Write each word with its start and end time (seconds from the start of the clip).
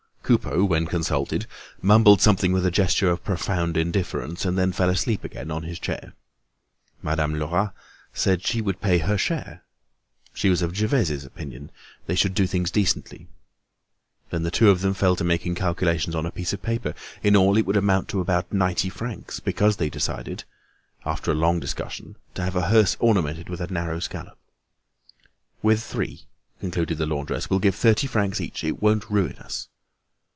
Coupeau, 0.23 0.63
when 0.63 0.85
consulted, 0.85 1.45
mumbled 1.81 2.21
something 2.21 2.53
with 2.53 2.65
a 2.65 2.71
gesture 2.71 3.09
of 3.11 3.21
profound 3.21 3.75
indifference, 3.75 4.45
and 4.45 4.57
then 4.57 4.71
fell 4.71 4.89
asleep 4.89 5.25
again 5.25 5.51
on 5.51 5.63
his 5.63 5.77
chair. 5.77 6.13
Madame 7.03 7.33
Lerat 7.33 7.73
said 8.13 8.39
that 8.39 8.47
she 8.47 8.61
would 8.61 8.79
pay 8.79 8.99
her 8.99 9.17
share. 9.17 9.61
She 10.33 10.49
was 10.49 10.61
of 10.61 10.73
Gervaise's 10.73 11.25
opinion, 11.25 11.69
they 12.05 12.15
should 12.15 12.33
do 12.33 12.47
things 12.47 12.71
decently. 12.71 13.27
Then 14.29 14.43
the 14.43 14.51
two 14.51 14.69
of 14.69 14.79
them 14.79 14.93
fell 14.93 15.17
to 15.17 15.23
making 15.25 15.55
calculations 15.55 16.15
on 16.15 16.25
a 16.25 16.31
piece 16.31 16.53
of 16.53 16.61
paper: 16.61 16.93
in 17.21 17.35
all, 17.35 17.57
it 17.57 17.65
would 17.65 17.75
amount 17.75 18.07
to 18.09 18.21
about 18.21 18.53
ninety 18.53 18.87
francs, 18.87 19.41
because 19.41 19.75
they 19.75 19.89
decided, 19.89 20.45
after 21.05 21.31
a 21.31 21.35
long 21.35 21.59
discussion, 21.59 22.15
to 22.35 22.41
have 22.41 22.55
a 22.55 22.69
hearse 22.69 22.95
ornamented 23.01 23.49
with 23.49 23.59
a 23.59 23.67
narrow 23.67 23.99
scallop. 23.99 24.37
"We're 25.61 25.75
three," 25.75 26.21
concluded 26.61 26.99
the 26.99 27.05
laundress. 27.05 27.49
"We'll 27.49 27.59
give 27.59 27.75
thirty 27.75 28.07
francs 28.07 28.39
each. 28.39 28.63
It 28.63 28.81
won't 28.81 29.09
ruin 29.11 29.35
us." 29.37 29.67